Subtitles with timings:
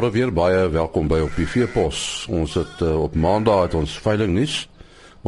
[0.00, 2.24] Môre weer baie welkom by op die Veepos.
[2.32, 4.54] Ons het uh, op Maandag het ons veiling nuus.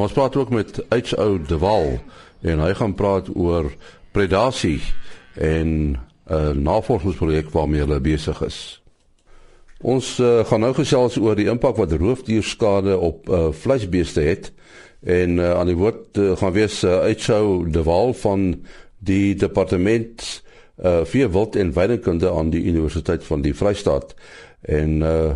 [0.01, 1.27] Ons praat ook met H.O.
[1.45, 1.99] De Wal
[2.41, 3.69] en hy gaan praat oor
[4.17, 4.79] predasie
[5.37, 8.81] en 'n uh, navorsingsprojek waarmee hulle besig is.
[9.85, 14.55] Ons uh, gaan nou gesels oor die impak wat roofdierskade op uh, vleisbeeste het
[15.05, 17.69] en uh, aan die woord uh, gaan wees uh, H.O.
[17.69, 18.65] De Wal van
[19.05, 20.41] die departement
[20.83, 24.15] uh vir wild en weidingkunde aan die Universiteit van die Vrystaat.
[24.63, 25.31] En uh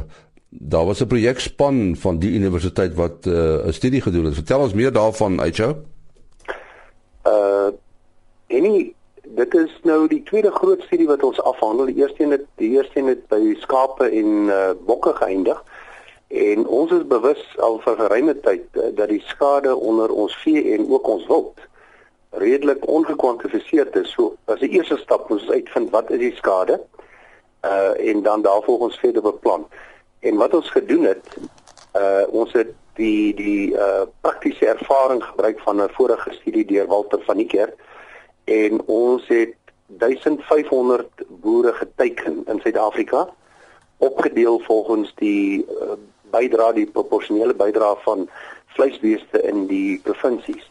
[0.48, 4.34] daar was 'n projekspan van die universiteit wat uh 'n studie gedoen het.
[4.34, 5.76] Vertel ons meer daarvan, Aicho.
[7.26, 7.68] Uh
[8.46, 11.86] enie dit is nou die tweede groot studie wat ons afhandel.
[11.86, 15.64] Die eerste een het die eerste een het by skape en uh bokke geëindig.
[16.28, 20.74] En ons is bewus al vir geruime tyd uh, dat die skade onder ons vee
[20.74, 21.60] en ook ons wild
[22.30, 24.10] redelik ongekwantifiseerd is.
[24.10, 26.80] So as die eerste stap moet ons uitvind wat is die skade
[27.66, 29.66] uh en dan daarvolgens verder beplan.
[30.20, 31.36] En wat ons gedoen het,
[31.94, 37.22] uh ons het die die uh praktiese ervaring gebruik van 'n vorige studie deur Walter
[37.22, 37.74] van die Kerk
[38.44, 39.54] en ons het
[39.86, 43.28] 1500 boere geteken in Suid-Afrika
[43.96, 45.96] opgedeel volgens die uh,
[46.30, 48.28] bydra die proporsionele bydra van
[48.76, 50.64] vleisbeeste in die provinsies.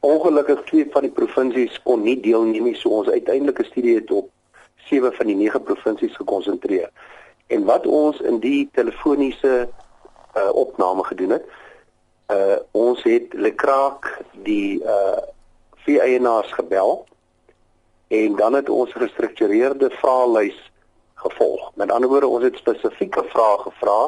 [0.00, 4.30] Ongelukkig twee van die provinsies kon nie deelneem nie, so ons uiteindelike studie het op
[4.90, 6.90] sewe van die nege provinsies gekonsentreer.
[7.50, 11.46] En wat ons in die telefoniese uh, opname gedoen het,
[12.30, 14.10] uh, ons het Lekraak
[14.46, 15.22] die uh,
[15.86, 17.06] vier eienaars gebel
[18.10, 20.58] en dan het ons gestruktureerde vraelys
[21.14, 21.70] gevolg.
[21.74, 24.00] Met ander woorde, ons het spesifieke vrae gevra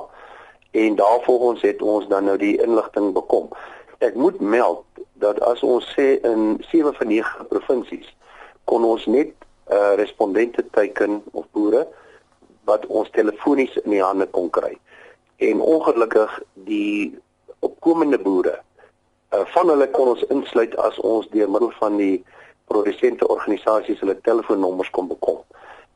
[0.71, 3.51] en daarvolgens het ons dan nou die inligting bekom.
[3.99, 4.85] Ek moet meld
[5.23, 8.09] dat as ons sê in 7 van 9 provinsies
[8.65, 9.35] kon ons net
[9.73, 11.87] uh, respondente teiken of boere
[12.65, 14.77] wat ons telefonies in die hande kon kry.
[15.37, 16.39] En ongelukkig
[16.69, 17.19] die
[17.59, 22.23] opkomende boere uh, van hulle kon ons insluit as ons deur middel van die
[22.71, 25.43] produsente organisasies hulle telefoonnommers kon bekom.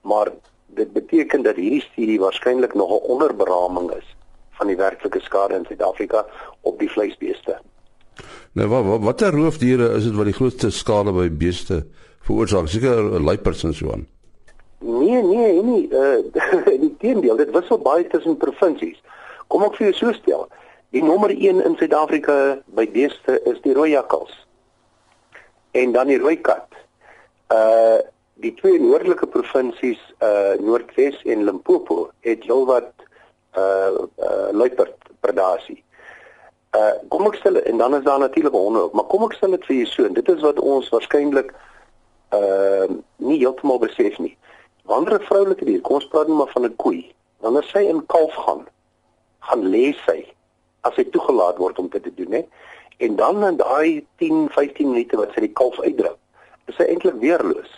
[0.02, 0.32] Maar
[0.76, 4.16] dit beteken dat hierdie studie waarskynlik nog 'n onderberaming is
[4.58, 6.26] van die werklike skade in Suid-Afrika
[6.60, 7.58] op die vleisbeeste.
[8.56, 11.82] Nou wat wat watter roofdiere is dit wat die grootste skade by beeste
[12.24, 12.70] veroorsaak?
[12.72, 14.06] Seker luiperds en so aan.
[14.80, 18.96] Nee, nee, nee, uh die teendeel, dit wissel baie tussen provinsies.
[19.52, 20.48] Kom ek vir jou so stel.
[20.96, 22.38] Die nommer 1 in Suid-Afrika
[22.78, 24.32] by beeste is die rooi jakkals.
[25.76, 26.80] En dan die rooi kat.
[27.52, 28.00] Uh
[28.40, 33.04] die twee noordelike provinsies uh Noordwes en Limpopo het heelwat
[33.60, 35.82] uh uh luiperd predasie.
[36.76, 39.54] Uh kom ek stel en dan is daar natuurlik honde ook, maar kom ek stel
[39.56, 41.54] dit vir jou so, dit is wat ons waarskynlik
[42.36, 44.34] uh nie heeltemal besef nie.
[44.90, 48.06] Wanneer 'n vroulike dier, kom ons praat nou maar van 'n koei, wanneer sy in
[48.06, 48.66] kalf gaan,
[49.40, 50.26] gaan lê sy
[50.82, 52.42] as sy toegelaat word om dit te doen, hè.
[52.98, 56.16] En dan in daai 10, 15 minute wat sy die kalf uitdruk,
[56.66, 57.72] is sy eintlik weerloos.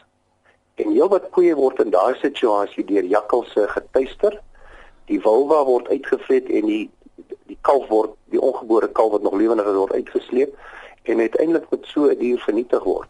[0.79, 4.39] En heelwat koeie word in daai situasie deur jakkalse getuister.
[5.11, 6.85] Die vulva word uitgevlet en die
[7.49, 10.57] die kalf word die ongebore kalf wat nog lewendig is word uitgesleep
[11.09, 13.09] en uiteindelik met so 'n dier vernietig word.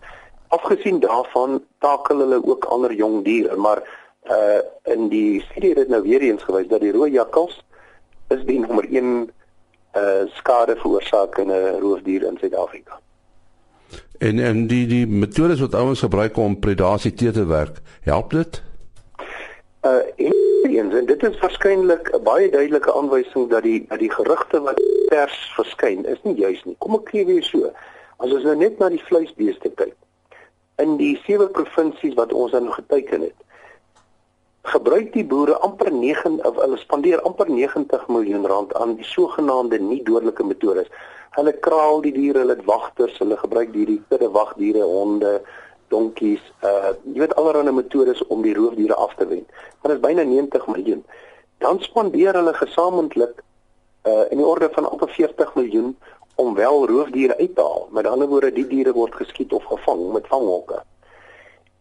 [0.48, 3.82] Afgesien daarvan takel hulle ook ander jong diere, maar
[4.30, 4.60] uh
[4.94, 7.64] in die studie het dit nou weer eens gewys dat die rooi jakkals
[8.28, 9.30] is die nommer 1
[9.96, 13.00] uh skade veroorsakende roofdier in Suid-Afrika.
[14.18, 18.62] En en die die metodes wat ouens gebruik om predasie te te werk, help dit?
[19.82, 20.37] Uh en
[20.78, 24.80] eens en dit is waarskynlik 'n baie duidelike aanwysing dat die dat die gerugte wat
[25.08, 26.76] pers verskyn is nie juis nie.
[26.78, 27.70] Kom ek gee weer so.
[28.16, 29.94] As ons nou net na die vleisbeeste kyk.
[30.76, 33.38] In die sewe provinsies wat ons dan geteken het,
[34.62, 39.78] gebruik die boere amper 9 of hulle spandeer amper 90 miljoen rand aan die sogenaamde
[39.78, 40.90] nie dodelike metodes.
[41.30, 45.40] Hulle kraal die diere, hulle het wagters, hulle gebruik hierdie kudde wagdiere, honde,
[45.88, 49.46] donkies, uh jy weet allerlei metodes om die roofdiere af te wen.
[49.80, 51.04] Maar dit is byna 90 miljoen.
[51.58, 53.42] Dan spandeer hulle gesamentlik
[54.04, 55.96] uh in die orde van amper 40 miljoen
[56.34, 57.88] om wel roofdiere uit te haal.
[57.90, 60.82] Met ander woorde, die diere word geskiet of gevang met vanghokke.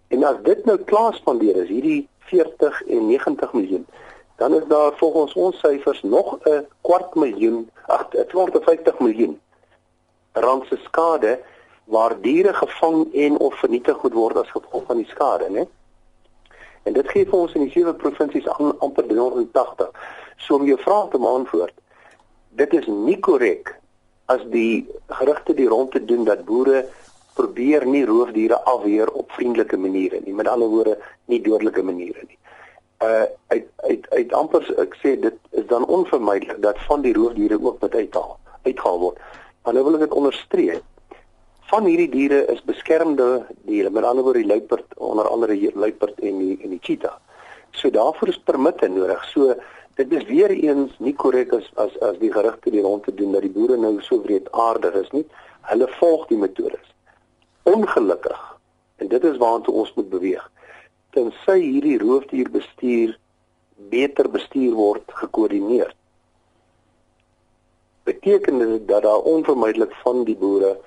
[0.08, 3.88] En as dit nou klaar spandeer is, hierdie 40 en 90 miljoen,
[4.38, 9.40] dan is daar volgens ons syfers nog 'n kwart miljoen, ag 250 miljoen
[10.40, 11.40] rand se skade
[11.88, 15.66] waar diere gevang en of vernietig moet word as gevolg van die skade, né?
[16.84, 19.92] En dit gee vir ons in die sewe provinsies aan amper 380.
[20.44, 21.76] So om jou vraag te beantwoord,
[22.60, 23.74] dit is nie korrek
[24.32, 24.88] as die
[25.20, 26.86] gerugte die rond te doen dat boere
[27.40, 30.98] probeer nie roofdiere afweer op vriendelike maniere nie, met ander woorde
[31.32, 32.38] nie dodelike maniere nie.
[33.06, 37.60] uh uit uit uit amper ek sê dit is dan onvermydelik dat van die roofdiere
[37.62, 39.20] ook met uithaal uitgehaal word.
[39.64, 40.84] Maar nou wil ek dit onderstreep.
[41.68, 46.20] Van hierdie diere is beskermde diere, met ander woorde die luiperd, onder andere hier luiperd
[46.24, 47.18] en die en die cheetah.
[47.76, 49.26] So daarvoor is permitte nodig.
[49.34, 49.56] So
[50.00, 53.36] dit is weer eens nie korrek as as as die gerugte die rond te doen
[53.36, 55.26] dat die boere nou so wreedaardig is nie.
[55.68, 56.88] Hulle volg die metodes.
[57.68, 58.42] Ongelukkig.
[59.04, 60.50] En dit is waartoe ons moet beweeg.
[61.12, 63.18] Tensy hierdie roofdierbestuur
[63.92, 65.92] beter bestuur word, gekoördineer.
[68.08, 70.78] Beteken dit dat daar onvermydelik van die boere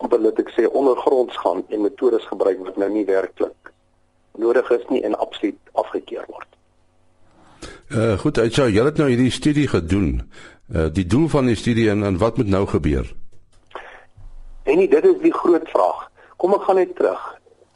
[0.00, 3.72] op hulle ek sê ondergronds gaan en metodes gebruik wat nou nie werklik
[4.40, 6.48] nodig is nie en absoluut afgekeur word.
[7.90, 10.22] Uh goed, ek sê jy het nou hierdie studie gedoen.
[10.70, 13.08] Uh die doel van die studie en, en wat moet nou gebeur?
[14.70, 16.06] En nie, dit is die groot vraag.
[16.40, 17.20] Kom ek gaan net terug.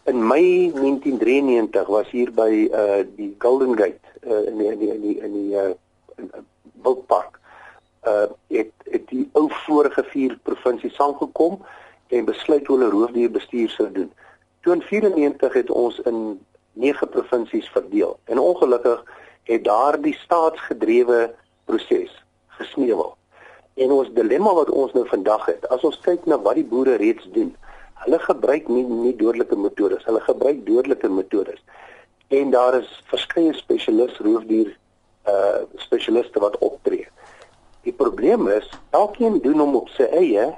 [0.08, 4.92] In Mei 1993 was hier by uh die Golden Gate uh in die in die
[4.94, 6.42] in die, in die uh
[6.86, 7.40] Wildpark.
[8.06, 11.58] Uh het het die ou vorige vier provinsies saamgekom
[12.08, 14.12] en besluit hoe hulle roofdierbestuur sou doen.
[14.60, 16.40] Toe in 94 het ons in
[16.72, 18.18] 9 provinsies verdeel.
[18.24, 19.04] En ongelukkig
[19.42, 21.34] het daardie staatsgedrewe
[21.64, 23.16] proses gesneuwel.
[23.74, 26.94] En ons dilemma wat ons nou vandag het, as ons kyk na wat die boere
[27.00, 27.54] reeds doen,
[28.04, 31.60] hulle gebruik nie nie dodelike metodes, hulle gebruik dodelike metodes.
[32.28, 34.74] En daar is verskeie spesialiste roofdier
[35.28, 37.06] uh spesialiste wat optree.
[37.84, 40.50] Die probleem is, elkeen doen hom op sy eie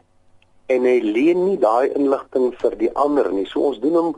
[0.66, 3.46] en hy leen nie daai inligting vir die ander nie.
[3.46, 4.12] So ons doen hom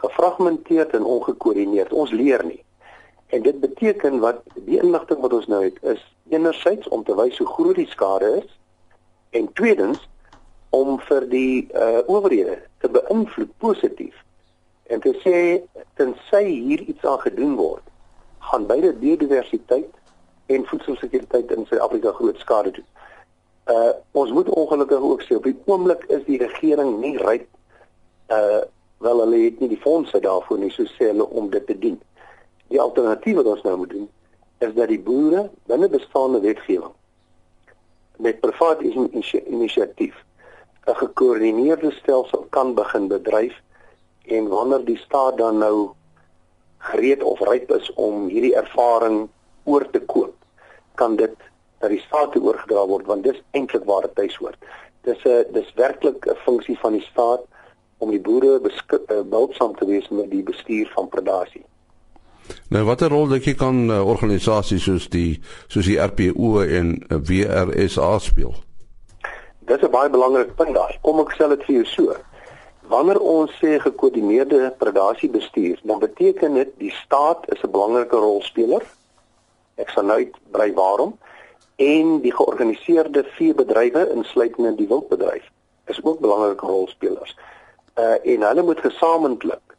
[0.00, 1.92] gefragmenteerd en ongekoördineerd.
[1.92, 2.62] Ons leer nie.
[3.30, 6.00] En dit beteken wat die inligting wat ons nou het is
[6.30, 8.58] enerzijds om te wys hoe groot die skade is
[9.36, 10.08] en tweedens
[10.70, 14.14] om vir die uh, owerhede te beïnvloed positief
[14.90, 15.36] en te sê
[15.98, 17.86] tensy hier iets aan gedoen word
[18.50, 19.90] gaan beide biodiversiteit
[20.50, 22.86] en voedselsekuriteit in Suid-Afrika groot skade doen.
[23.70, 27.46] Uh ons moet ongelukkig ook sê op die oomblik is die regering nie ryk
[28.36, 28.62] uh
[29.00, 32.00] wel hulle het nie die fondse daarvoor nie so sê hulle om dit te doen.
[32.68, 34.08] Die alternatief wat ons nou moet doen
[34.60, 36.92] is dat die boere binne bestaande wetgewing
[38.20, 40.16] met privaat inisiatief
[40.86, 43.56] 'n gekoördineerde stelsel kan begin bedryf
[44.26, 45.90] en wanneer die staat dan nou
[46.78, 49.28] gereed of ryp is om hierdie ervaring
[49.64, 50.34] oor te koop
[50.94, 51.36] kan dit
[51.80, 54.58] na die staat oorgedra word want dis eintlik waar dit tuis hoort.
[55.08, 57.42] Dis 'n dis werklik 'n funksie van die staat
[57.98, 58.60] om die boere
[59.24, 61.64] behulpsaam te wees met die bestuur van predasie.
[62.68, 67.16] Nou watter rol dink jy kan uh, organisasies soos die soos die RPO en uh,
[67.16, 68.54] eh, WRSA speel?
[69.70, 70.98] Dis 'n baie belangrike punt daai.
[71.02, 72.16] Kom ek sê dit vir jou so.
[72.90, 78.82] Wanneer ons sê gekoördineerde predasiebestuur, dan beteken dit die staat is 'n belangrike rolspeler.
[79.76, 81.18] Ek sal nou uitbrei waarom
[81.80, 85.46] en die georganiseerde veebedrywe insluitende die wildbedryf
[85.84, 87.36] is ook belangrike rolspelers.
[87.94, 89.76] Uh en hulle moet gesamentlik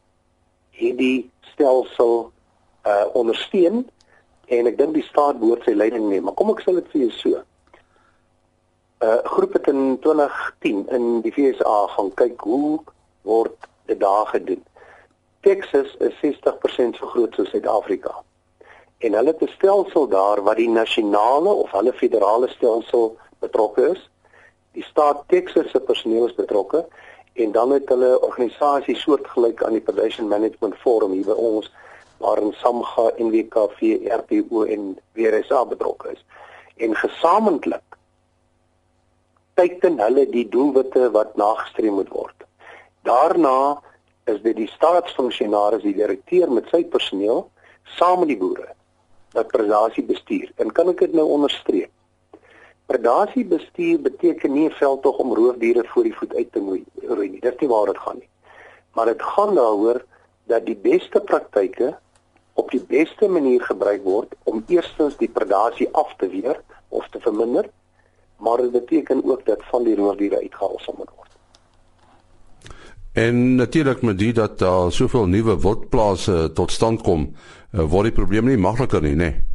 [0.69, 2.31] hierdie stelsel
[2.85, 3.85] uh ondersteun
[4.45, 6.25] en ek dink die staat behoort sy leiding neem.
[6.25, 7.43] Maar kom ek sê dit vir jou so.
[9.05, 12.81] Uh groep het in 2010 in die VSA gaan kyk hoe
[13.29, 14.65] word dit daar gedoen.
[15.45, 18.13] Texas is 60% so groot soos Suid-Afrika.
[19.01, 24.09] En hulle het 'n stelsel daar wat die nasionale of hulle federale stelsel betrokke is.
[24.71, 26.85] Die staat Texas se personeel is betrokke
[27.33, 31.71] en dan het hulle organisasie soortgelyk aan die Predation Management Forum hier by ons
[32.17, 33.79] waarin SAMGA, NWKV,
[34.19, 36.25] RPO en WRSA betrokke is.
[36.75, 37.97] En gesamentlik
[39.53, 42.45] teiken hulle die doelwitte wat nagestreef moet word.
[43.01, 43.81] Daarna
[44.23, 47.49] is dit die staatsfunksionaris, die direkteur met sy personeel
[47.97, 48.69] saam met die boere
[49.31, 50.51] wat predasie bestuur.
[50.55, 51.89] En kan ek dit nou onderstreep?
[52.85, 56.83] Predasie bestuur beteken nie 'n veldtog om roofdiere voor die voet uit te moei
[57.29, 57.39] nie.
[57.39, 58.29] Dis nie waar dit gaan nie.
[58.93, 60.05] Maar dit gaan daaroor
[60.43, 61.97] dat die beste praktyke
[62.53, 67.19] op die beste manier gebruik word om eerstens die predasie af te weer of te
[67.19, 67.69] verminder,
[68.37, 71.29] maar dit beteken ook dat van die roofdiere uitgehaal sal word.
[73.13, 77.35] En natuurlik met dit dat daar uh, soveel nuwe wildplase tot stand kom,
[77.73, 79.31] uh, word die probleem nie makliker nie, nê?
[79.31, 79.49] Nee.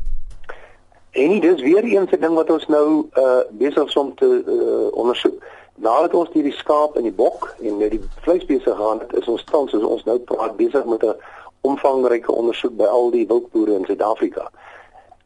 [1.16, 4.42] En dit is weer eens 'n ding wat ons nou uh besig is om te
[4.46, 5.44] uh, ondersoek.
[5.74, 9.70] Nadat ons hierdie skaap en die bok en die vleis besig gaan, is ons tans
[9.70, 11.14] soos ons nou praat besig met 'n
[11.60, 14.50] omvangryke ondersoek by al die wildboere in Suid-Afrika.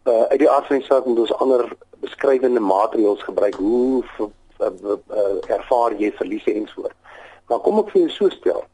[0.05, 4.27] Uh uit die aard van die saak moet ons ander beskrywende maatreëls gebruik hoe uh,
[4.61, 4.97] uh,
[5.47, 6.97] ervaar jy verliese en so voort.
[7.49, 8.65] Maar kom ek vir jou so stel.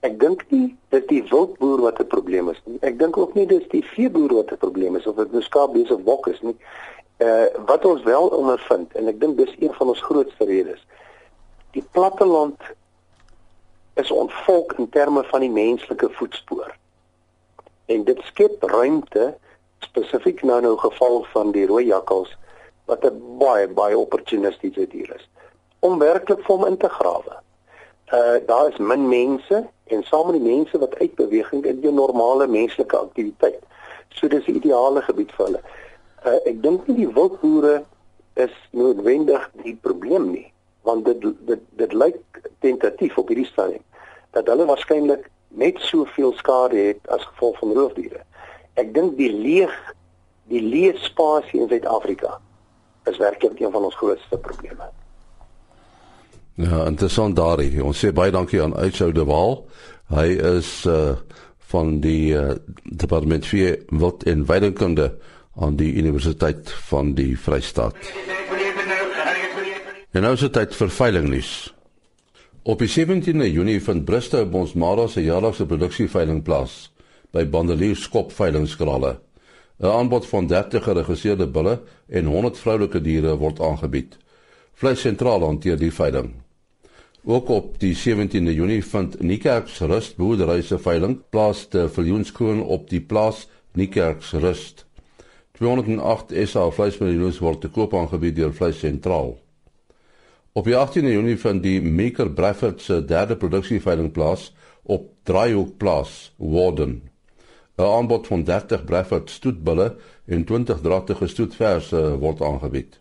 [0.00, 2.78] Ek dink nie dis die wildboer wat 'n probleem is nie.
[2.80, 5.72] Ek dink ook nie dis die veeboer wat 'n probleem is of dit nou skaap
[5.72, 6.56] bees of bok is nie.
[7.18, 10.86] Uh wat ons wel ondervind en ek dink dis een van ons grootste redes.
[11.72, 12.60] Die platteland
[13.94, 16.76] is ontvolk in terme van die menslike voetspoor.
[17.86, 19.36] En dit skep ruimte
[19.78, 22.36] spesifiek nou nou geval van die rooi jakkals
[22.84, 25.28] wat 'n baie baie opportunistiese dier is
[25.80, 27.36] om werklik vir hom in te grawe.
[28.12, 32.46] Uh daar is min mense en saam met die mense wat uitbeweging in die normale
[32.46, 33.62] menslike aktiwiteit.
[34.08, 35.62] So dis 'n ideale gebied vir hulle.
[36.26, 37.84] Uh ek dink nie die wildboere
[38.34, 40.52] is noodwendig die probleem nie,
[40.82, 43.84] want dit dit dit lyk tentatief op hierdie stadium
[44.30, 48.22] dat hulle waarskynlik net soveel skade het as gevolg van roofdiere.
[48.74, 49.74] Ek dink die leeg
[50.50, 52.40] die leë spasie in Suid-Afrika
[53.10, 54.90] is werklik een van ons grootste probleme.
[56.60, 57.80] Ja, interessant daardie.
[57.80, 59.62] Ons sê baie dankie aan Uitsou de Waal.
[60.12, 61.14] Hy is uh
[61.70, 65.04] van die uh, departement vir wat in weidingkunde
[65.54, 67.94] aan die Universiteit van die Vrystaat.
[70.10, 71.52] En nou is dit tyd vir veiling nuus.
[72.66, 76.90] Op 17 Junie vind Bristow Bonsmara se jaarlikse produksieveiling plaas
[77.30, 79.20] by Bandelier Skop veilingskrale.
[79.78, 84.18] 'n Aanbod van 30 geregistreerde bulle en 100 vroulike diere word aangebied.
[84.74, 86.34] Vleis sentraal hanteer die veiling.
[87.24, 92.86] Ook op die 17de Junie vind Niekerks Rust boerdery se veiling plaas te Viljoenskoon op
[92.88, 93.42] die plaas
[93.76, 94.86] Niekerks Rust.
[95.52, 99.34] 208 SA vleismiddels word te koop aangebied deur Vleis sentraal.
[100.56, 106.32] Op die 18de Junie vind die Maker Bradford se derde produksieveiling plaas op Draaihoek Plaas,
[106.38, 107.02] Warden.
[107.76, 113.00] 'n aanbod van 30 Bradford stoetbulle en 20 dragtige stoetverse word aangebied.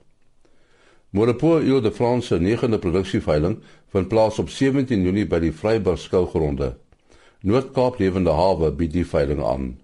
[1.10, 6.00] Morepoort Ile de France se 9de produksieveiling vind plaas op 17 Junie by die Vryburg
[6.00, 6.76] skougronde.
[7.42, 9.80] Noord-Kaap Lewende Hawe bied die veiling aan.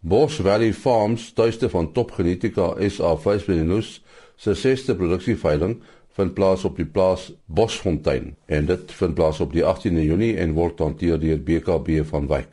[0.00, 4.02] Bosch Valley Farms, tuiste van Top Genetica SA Vleisbenus,
[4.36, 5.82] se 6de produksieveiling
[6.16, 10.52] vind plaas op die plaas Bosfontein en dit vind plaas op die 18de Junie en
[10.58, 12.48] word hanteer deur BKB van Wyk.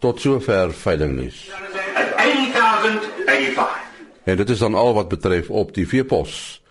[0.00, 1.50] Tot sover veilingnuus.
[1.52, 3.84] 8085.
[4.24, 6.62] En dit is dan al wat betref op die veepos.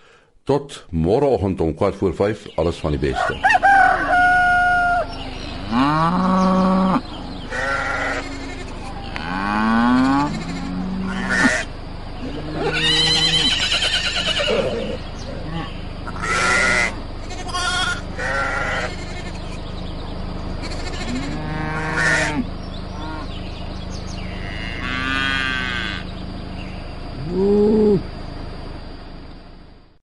[0.46, 3.34] Tot môreoggend om 4:45 alles van die beste.